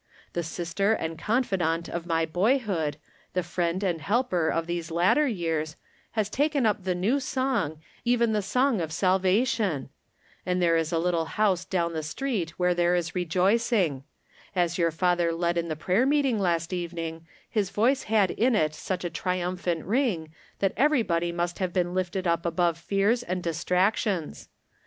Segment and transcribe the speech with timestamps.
[0.33, 2.97] The sictcr and confidant of my boyhood,
[3.33, 5.75] the friend and helper of these later years,
[6.13, 9.89] has taken up the new song, even the song of salvation!
[10.43, 14.03] And there is a little house down the street where there is rejoicing.
[14.55, 18.73] As your father led in the prayer meeting last evening his voice had in it
[18.73, 24.49] such a triumphant ring that everybody must have been lifted up above fears and distractions.